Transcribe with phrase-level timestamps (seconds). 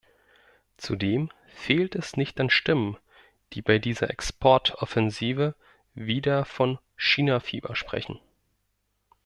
[0.77, 2.97] Zudem fehlt es nicht an Stimmen,
[3.53, 5.53] die bei dieser Exportoffensive
[5.93, 8.19] wieder von "Chinafieber" sprechen.